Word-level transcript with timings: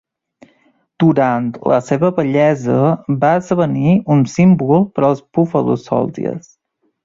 Durant 1.03 1.49
la 1.73 1.77
seva 1.89 2.09
vellesa, 2.21 2.79
va 3.25 3.35
esdevenir 3.43 3.95
un 4.17 4.27
símbol 4.39 4.91
per 4.97 5.07
als 5.11 5.25
Buffalo 5.41 5.81
Soldiers. 5.87 6.53